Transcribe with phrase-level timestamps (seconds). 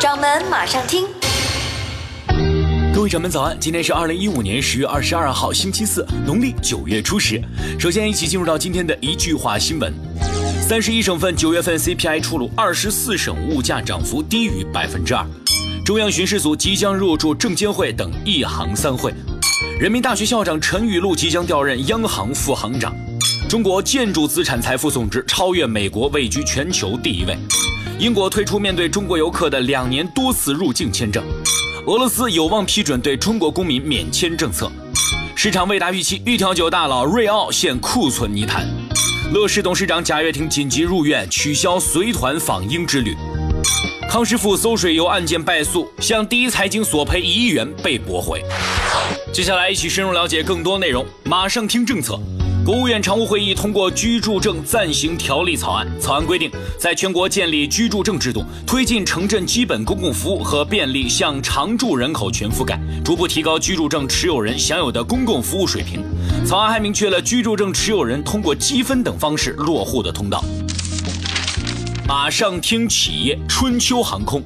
[0.00, 1.06] 掌门马上听，
[2.94, 7.42] 各位掌门早安，今天是二零一五年十月二十二号星期四，农历九月初十。
[7.80, 9.92] 首先一起进入到今天的一句话新闻：
[10.62, 15.26] 三十一省份九月份 CPI 出炉，二十四省物价涨幅低于百分之二。
[15.84, 19.12] 中央巡视组即将入驻证监会等一行三会。
[19.80, 22.94] 人民大学校长陈雨露即将调任央行副行长。
[23.48, 27.36] 中国建筑资产财富总值超越美国，位居全球第一位。
[27.98, 31.24] 英国推出面对中国游客的两年多次入境签证，
[31.84, 34.70] 俄罗斯有望批准对中国公民免签政策。
[35.34, 38.64] 市场未达预期，一条酒大佬瑞奥现库存泥潭。
[39.34, 43.16] 乐视董事长贾跃亭紧急入院，取消随团访英之旅。
[44.08, 48.40] 康师傅馊水油案件败诉，向第一财经索赔一亿元被驳回。
[49.32, 52.16] 接下来一起深入了解更多内容，马上听政策。
[52.68, 55.88] 国务院常务会议通过居住证暂行条例草案。
[55.98, 66.04] 草案规定，在全国建立居住证制度，推进城镇基本公共服务和便利向常住人口全覆盖，逐步提高居住证持有人享有的公共服务水平。
[66.44, 70.44] 草案还明确了居住证持有人通过积分等方式落户的通道。
[72.06, 74.44] 马上听企业春秋航空。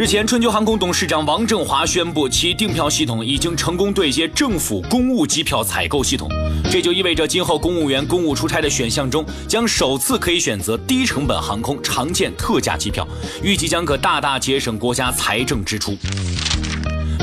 [0.00, 6.26] 日前，春秋航空董事长王振华宣布，其订票系统已经成功对接政府公务机票采购系统。
[6.70, 13.06] 这就意味着，今后公务员公务出差的选项中，将首次可以选择低成本航空常见特价机票，
[13.42, 15.94] 预计将可大大节省国家财政支出。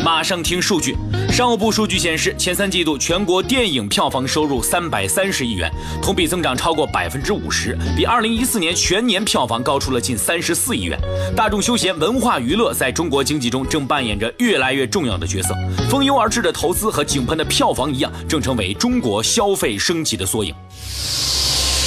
[0.03, 0.95] 马上听数据，
[1.29, 5.69] 商务部数据显示，前三季度全国电影票房收入三百三十亿元，
[6.01, 10.97] 同比增长超过百分之五十，比二零一四年全年票房高出了近三十四亿元。
[11.35, 15.53] 大众休闲文化娱乐在中国经济中正扮演着越来越重要的角色，
[15.89, 20.53] 蜂拥而至的投资和井喷的票房一样，正成为中国消费升级的缩影。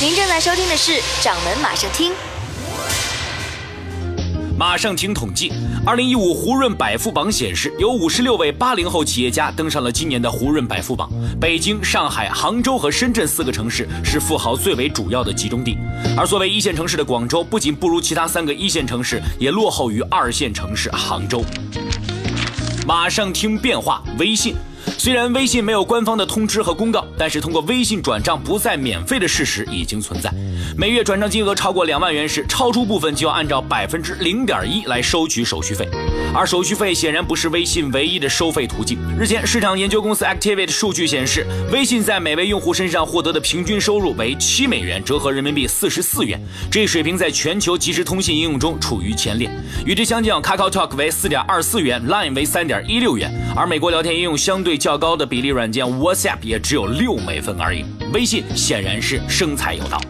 [0.02, 2.10] 您正在收听的是《掌门马上听》。
[4.60, 5.50] 马上听统计，
[5.86, 11.10] 二零一五胡润百富榜显示，有五十六位八零后企业家登上了今年的胡润百富榜。
[11.40, 15.78] 北京、上海、杭州和深圳四个城市是富豪最为主要的集中地，
[16.14, 21.42] 而作为一线城市的广州，不仅不如其他三个一线城市，也落后于二线城市杭州。
[22.86, 24.54] 马上听变化，微信。
[25.02, 30.30] 虽然微信没有官方的通知和公告，但是通过微信转账不再免费的事实已经存在。
[30.76, 35.88] 每月转账金额超过两万元时，超出部分就要按照百分之零点一来收取手续费。
[36.34, 38.98] 而手续费显然不是微信唯一的收费途径。
[39.18, 46.38] 日前，市场研究公司 Activate 数据显示，微信在每位用户身上获得的平均收入为七美元，折合人民币四十四元，
[46.70, 49.50] 这一水平在全球即时通信应用中处于前列。
[49.86, 54.89] 与之相较，KakaoTalk 为四点二四元，Line 为三点一六元，而美国聊天应用相对较。
[54.90, 60.00] 较高的比例软件 WhatsApp 也只有六美分而已，微信显然是生财有道。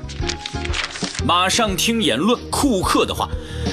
[1.23, 3.29] 马上听言论，库克的话。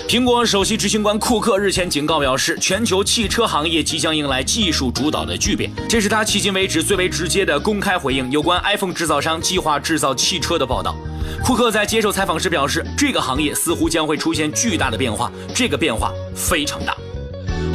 [0.05, 5.71] 苹果首席执行官库克日前警告表示，全球汽车行业即将迎来技术主导的巨变。
[5.87, 10.93] 这是他迄今为止最为直接的公开回应有关 iPhone 制造商计划制造汽车的报道。
[11.41, 16.93] 库克在接受采访时表示，这个行业似乎将会出现巨大的变化，这个变化非常大。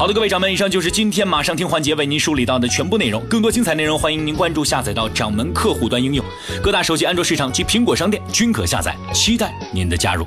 [0.02, 3.24] 好的，各位掌门，以上就是今天马上听环节为您梳理到的全部内容。
[3.26, 6.24] 更多精彩内容，欢迎您关注下载到掌门客户端应用，
[6.60, 8.96] 各大手机安卓市场及苹果商店均可下载。
[9.14, 10.26] 期待您的加入。